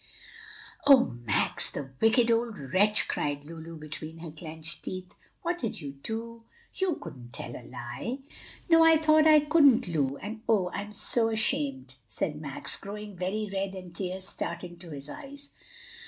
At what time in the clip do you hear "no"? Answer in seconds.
8.67-8.83